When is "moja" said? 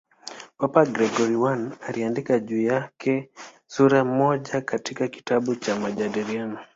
4.05-4.63